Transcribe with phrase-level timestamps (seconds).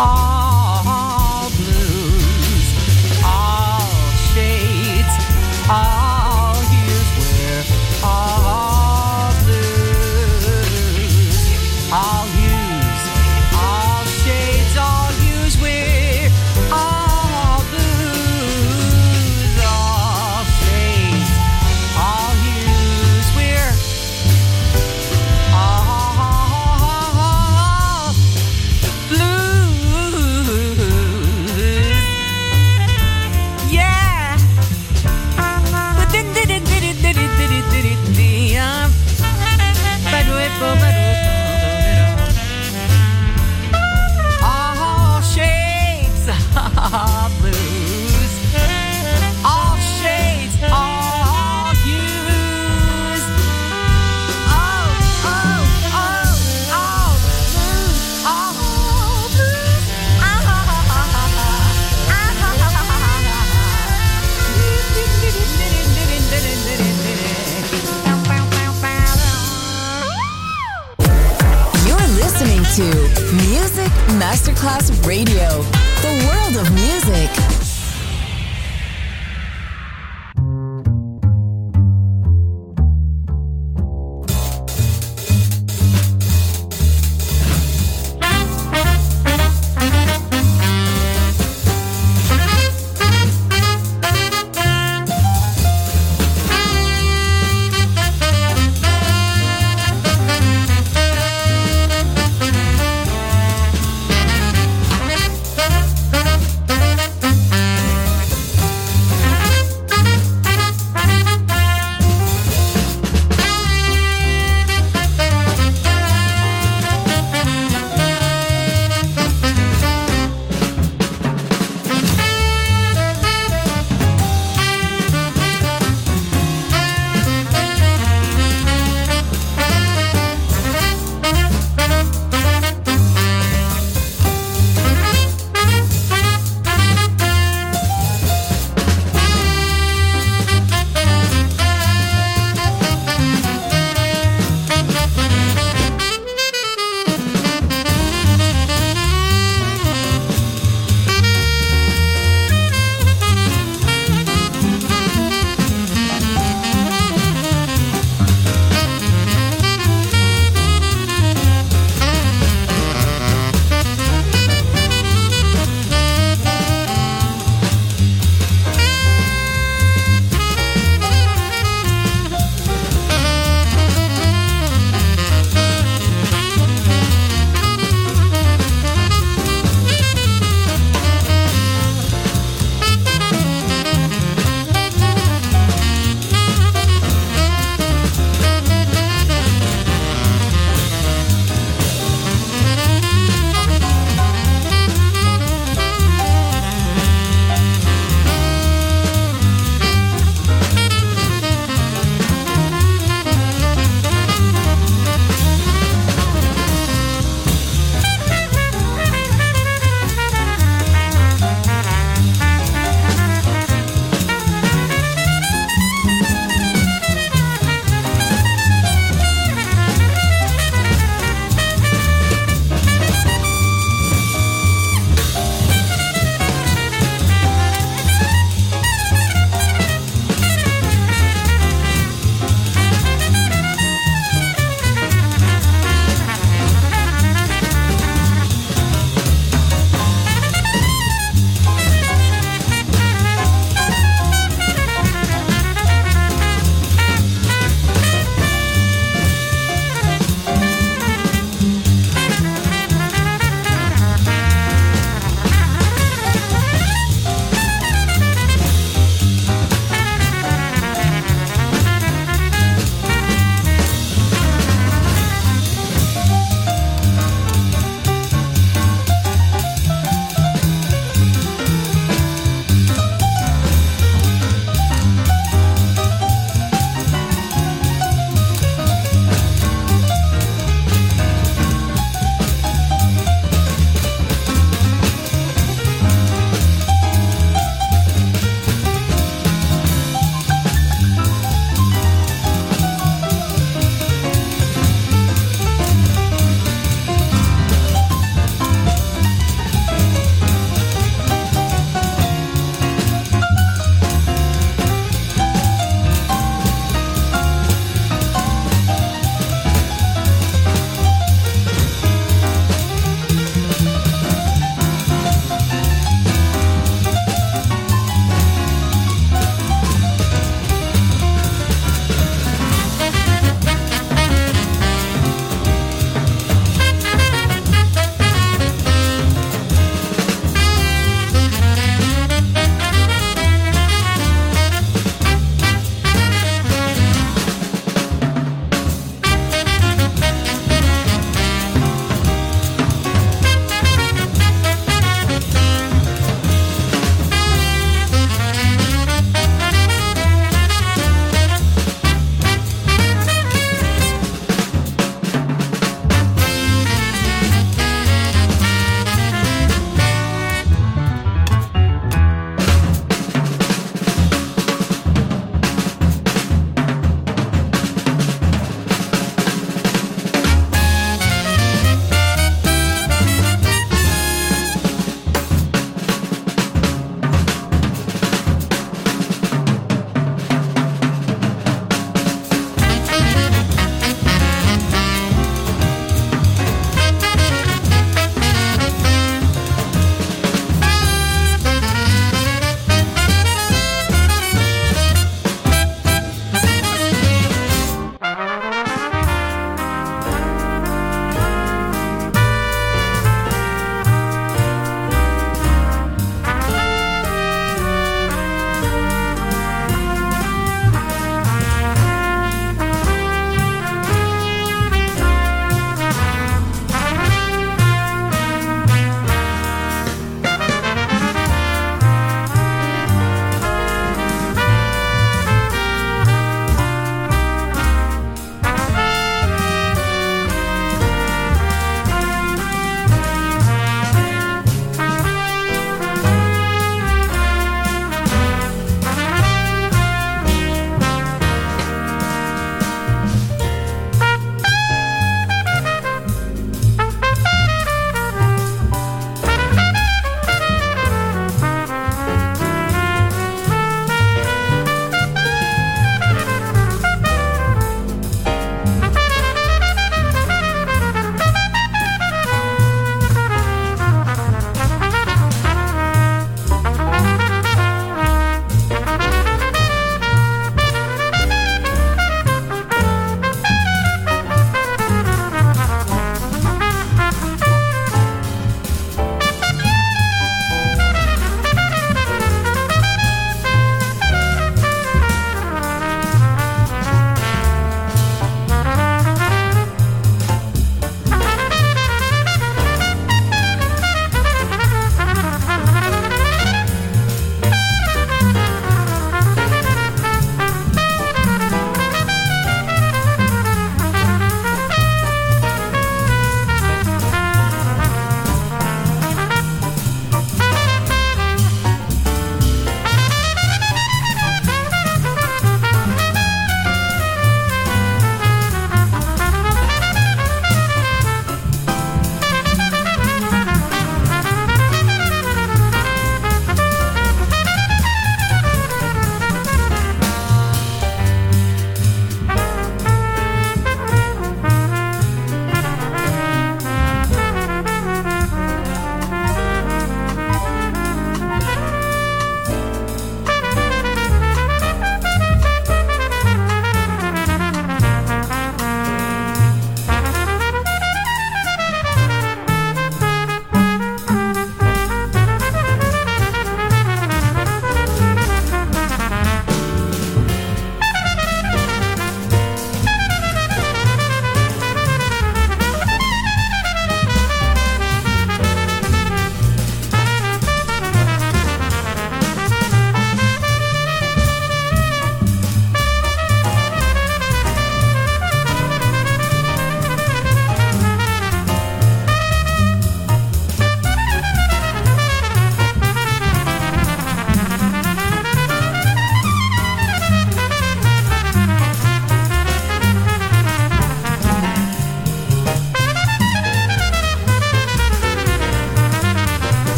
[0.00, 0.29] All
[74.60, 75.79] Masterclass Radio,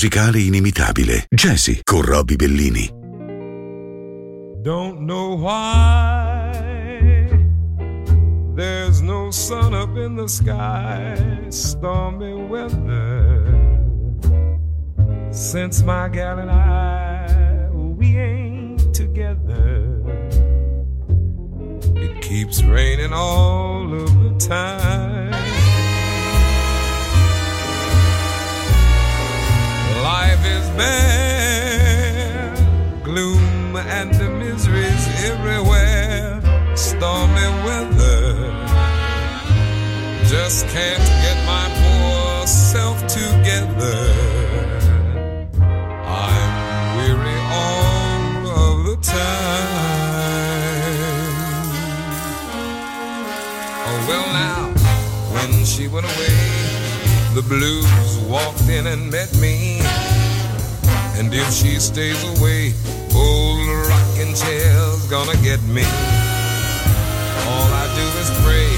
[0.00, 1.26] musicale inimitabile.
[1.28, 2.90] Jazzy con Robbie Bellini.
[4.62, 7.28] Don't know why
[8.54, 11.14] there's no sun up in the sky,
[11.50, 13.44] stormy weather.
[15.32, 20.00] Since my gal and I, we ain't together.
[21.96, 25.09] It keeps raining all of the time.
[30.40, 32.54] Life is bare,
[33.04, 36.40] gloom and the miseries everywhere,
[36.74, 38.50] stormy weather.
[40.24, 44.00] Just can't get my poor self together.
[46.06, 49.20] I'm weary all of the time.
[53.84, 54.72] Oh, well, now,
[55.34, 56.38] when she went away,
[57.34, 59.89] the blues walked in and met me.
[61.20, 62.72] And if she stays away,
[63.14, 65.84] old rocking chair's gonna get me.
[67.44, 68.72] All I do is pray,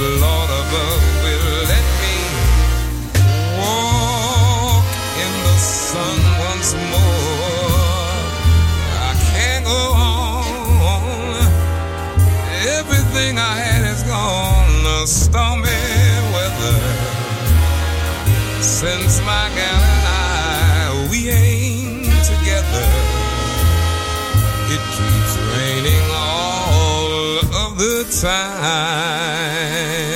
[0.00, 2.16] the Lord above will let me
[3.60, 4.88] walk
[5.24, 8.16] in the sun once more.
[9.08, 11.36] I can't go on.
[12.80, 14.86] Everything I had is gone.
[15.02, 15.68] A stormy
[16.32, 16.80] weather
[18.62, 19.81] since my gal
[24.74, 30.11] It keeps raining all of the time.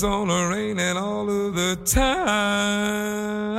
[0.00, 3.49] Keeps on raining all of the time.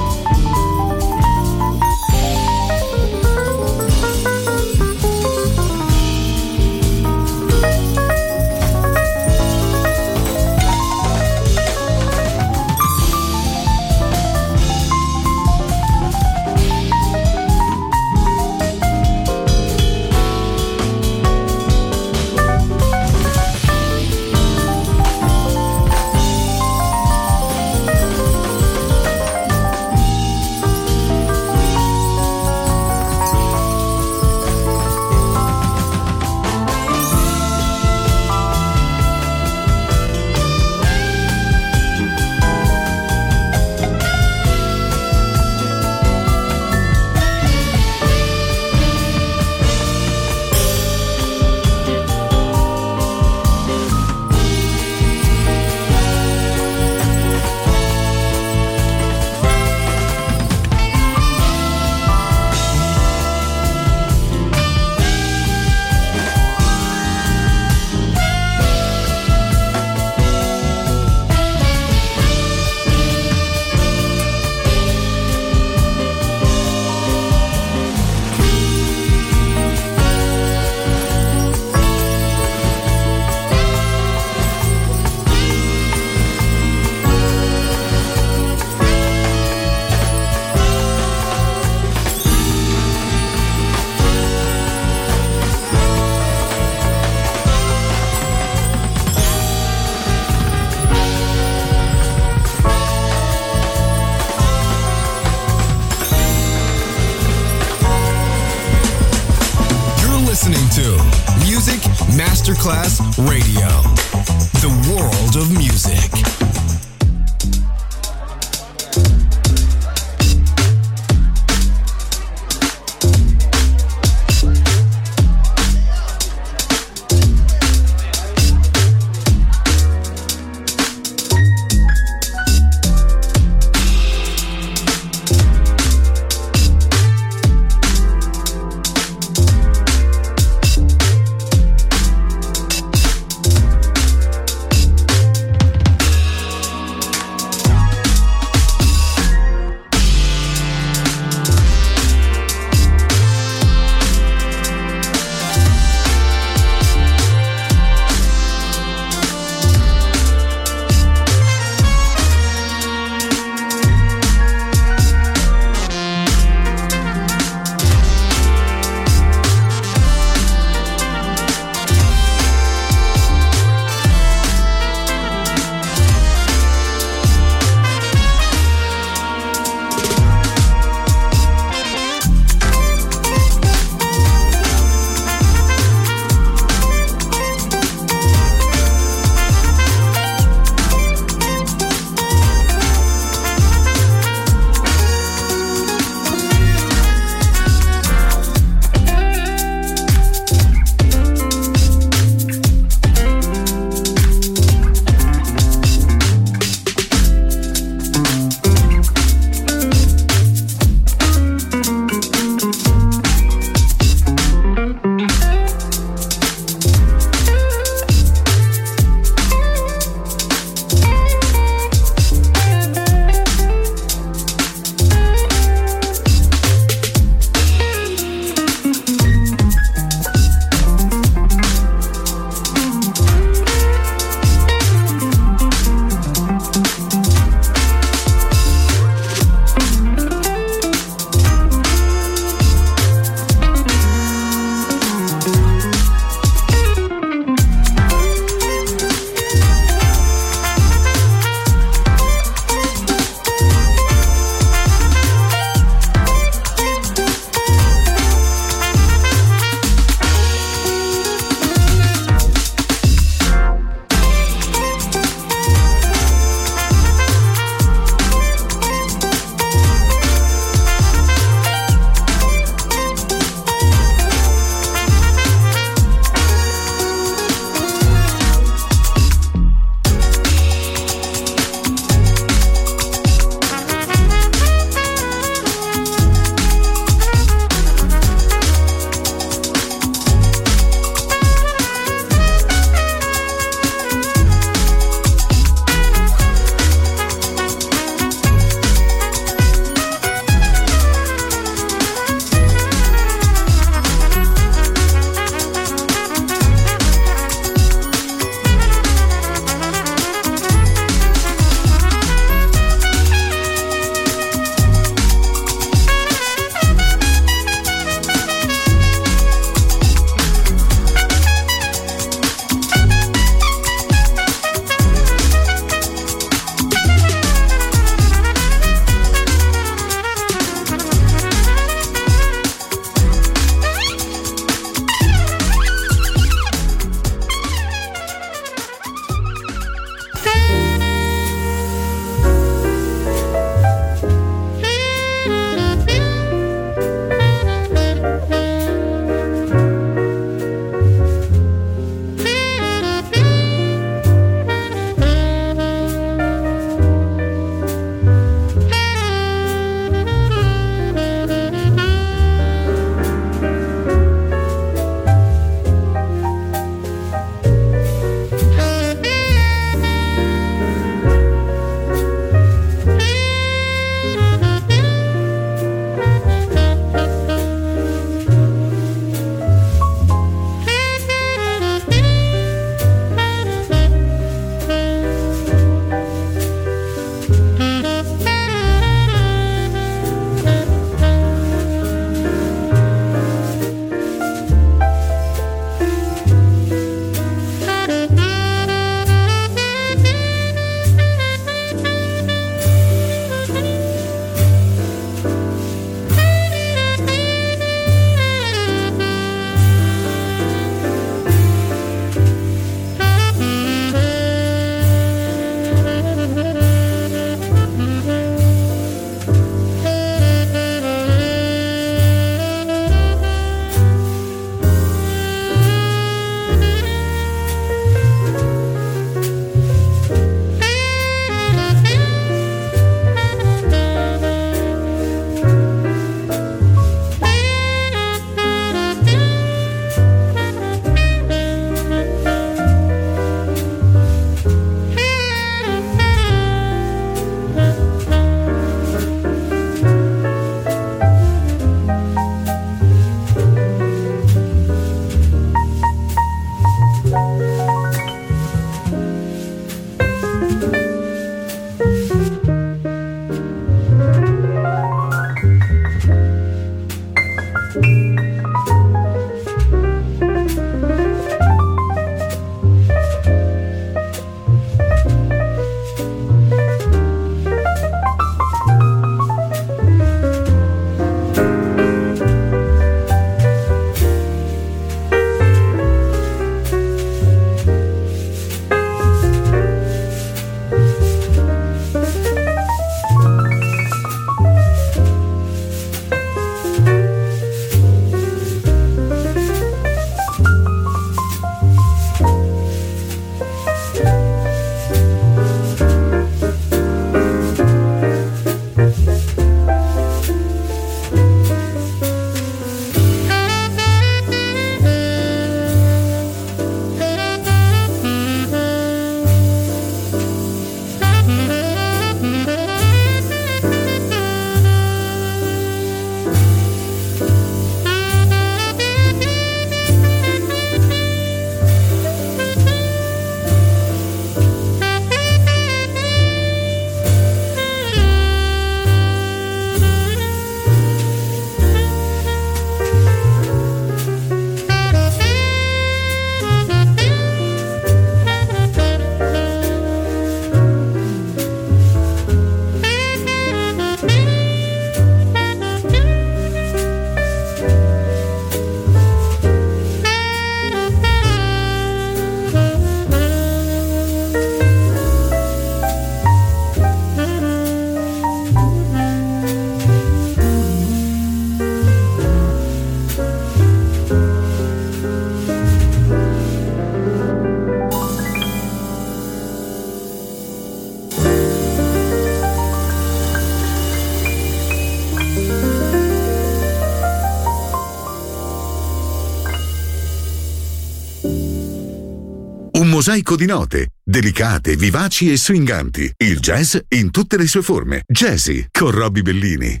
[593.28, 596.32] mosaico di note, delicate, vivaci e swinganti.
[596.38, 598.22] Il jazz in tutte le sue forme.
[598.26, 600.00] Jazzy con Robbie Bellini.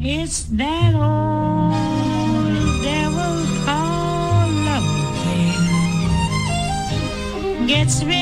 [0.00, 2.46] It's that old
[2.82, 4.86] devil called love
[7.66, 8.21] gets me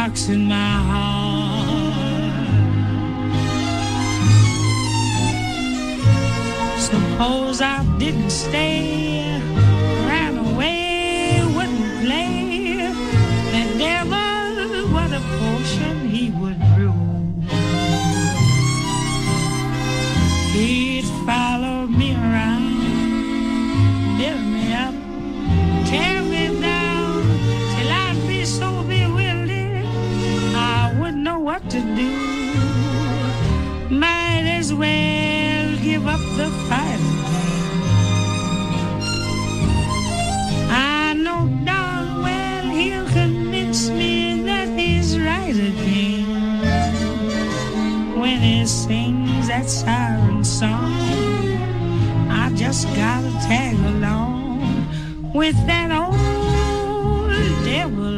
[0.00, 1.90] rocks in my heart.
[6.78, 9.49] Suppose I didn't stay.
[34.80, 37.02] well give up the fight.
[40.70, 46.24] I know darn well he'll convince me that he's right again
[48.20, 50.94] when he sings that siren song.
[52.42, 54.86] I just gotta tag along
[55.34, 57.30] with that old
[57.64, 58.09] devil.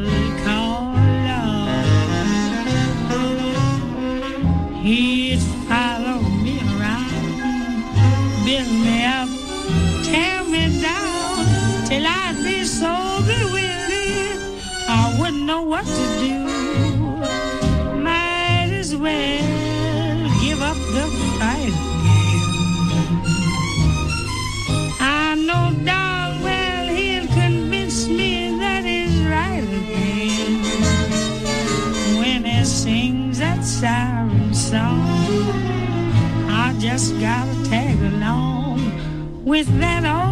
[36.92, 38.78] just gotta tag along
[39.46, 40.31] with that old.